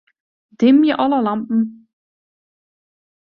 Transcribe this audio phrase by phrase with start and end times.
[0.59, 1.59] Dimje alle lampen.